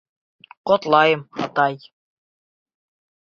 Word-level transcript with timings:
Ҡотлайым, 0.69 1.19
атай! 1.45 1.77